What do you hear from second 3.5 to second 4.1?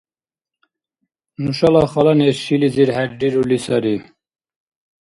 сари